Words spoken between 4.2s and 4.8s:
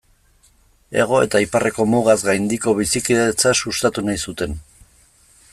zuten.